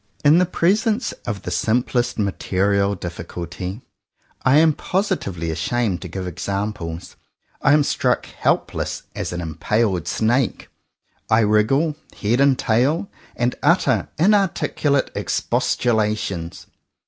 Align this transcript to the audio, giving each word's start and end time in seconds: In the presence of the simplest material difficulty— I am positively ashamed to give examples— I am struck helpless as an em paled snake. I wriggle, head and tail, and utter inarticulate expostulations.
In 0.25 0.39
the 0.39 0.47
presence 0.47 1.11
of 1.27 1.43
the 1.43 1.51
simplest 1.51 2.17
material 2.17 2.95
difficulty— 2.95 3.81
I 4.41 4.57
am 4.57 4.73
positively 4.73 5.51
ashamed 5.51 6.01
to 6.01 6.07
give 6.07 6.25
examples— 6.25 7.17
I 7.61 7.73
am 7.73 7.83
struck 7.83 8.25
helpless 8.25 9.03
as 9.13 9.31
an 9.31 9.41
em 9.41 9.59
paled 9.59 10.07
snake. 10.07 10.69
I 11.29 11.41
wriggle, 11.41 11.95
head 12.19 12.39
and 12.41 12.57
tail, 12.57 13.11
and 13.35 13.53
utter 13.61 14.07
inarticulate 14.17 15.11
expostulations. 15.13 16.65